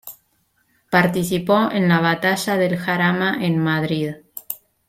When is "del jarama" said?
2.57-3.37